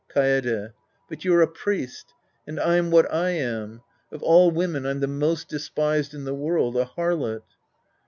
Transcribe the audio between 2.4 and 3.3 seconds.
And I'm what I